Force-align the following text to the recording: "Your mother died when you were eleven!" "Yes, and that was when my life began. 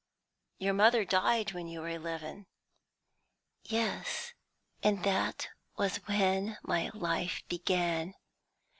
"Your 0.57 0.73
mother 0.73 1.05
died 1.05 1.51
when 1.51 1.67
you 1.67 1.81
were 1.81 1.87
eleven!" 1.89 2.47
"Yes, 3.65 4.33
and 4.81 5.03
that 5.03 5.49
was 5.77 5.97
when 6.07 6.57
my 6.63 6.89
life 6.95 7.43
began. 7.47 8.15